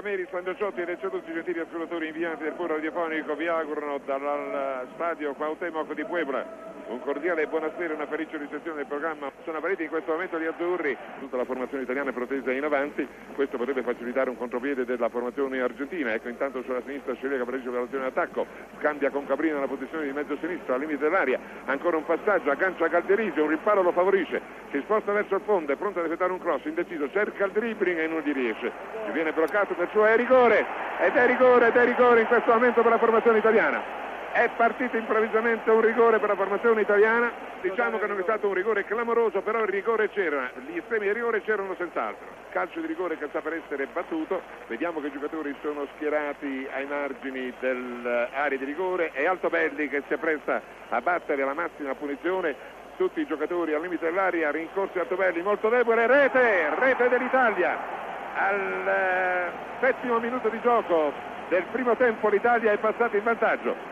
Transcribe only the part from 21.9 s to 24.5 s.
un passaggio, aggancia Calderisi, un riparo lo favorisce,